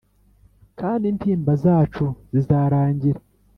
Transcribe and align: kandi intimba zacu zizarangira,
kandi 0.79 1.03
intimba 1.11 1.51
zacu 1.63 2.05
zizarangira, 2.33 3.19